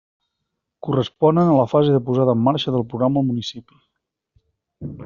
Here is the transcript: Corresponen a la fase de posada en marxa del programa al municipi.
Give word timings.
Corresponen 0.87 1.49
a 1.51 1.57
la 1.59 1.67
fase 1.75 1.91
de 1.91 2.01
posada 2.09 2.33
en 2.37 2.43
marxa 2.49 2.75
del 2.79 2.89
programa 2.95 3.25
al 3.25 3.31
municipi. 3.31 3.79